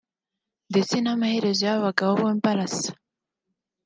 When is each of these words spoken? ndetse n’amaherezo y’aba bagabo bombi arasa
ndetse 0.71 0.95
n’amaherezo 0.99 1.61
y’aba 1.65 1.85
bagabo 1.87 2.11
bombi 2.19 2.47
arasa 2.53 2.91